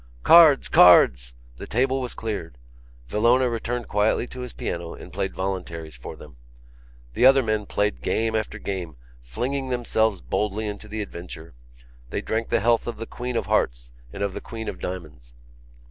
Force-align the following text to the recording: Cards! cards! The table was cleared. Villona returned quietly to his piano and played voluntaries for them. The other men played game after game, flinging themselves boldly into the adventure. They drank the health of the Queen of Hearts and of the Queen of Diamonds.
Cards! 0.23 0.67
cards! 0.67 1.35
The 1.57 1.67
table 1.67 2.01
was 2.01 2.15
cleared. 2.15 2.57
Villona 3.07 3.47
returned 3.51 3.87
quietly 3.87 4.25
to 4.29 4.39
his 4.39 4.51
piano 4.51 4.95
and 4.95 5.13
played 5.13 5.35
voluntaries 5.35 5.93
for 5.95 6.15
them. 6.15 6.37
The 7.13 7.27
other 7.27 7.43
men 7.43 7.67
played 7.67 8.01
game 8.01 8.35
after 8.35 8.57
game, 8.57 8.95
flinging 9.21 9.69
themselves 9.69 10.21
boldly 10.21 10.65
into 10.65 10.87
the 10.87 11.03
adventure. 11.03 11.53
They 12.09 12.21
drank 12.21 12.49
the 12.49 12.61
health 12.61 12.87
of 12.87 12.97
the 12.97 13.05
Queen 13.05 13.35
of 13.35 13.45
Hearts 13.45 13.91
and 14.11 14.23
of 14.23 14.33
the 14.33 14.41
Queen 14.41 14.67
of 14.67 14.79
Diamonds. 14.79 15.35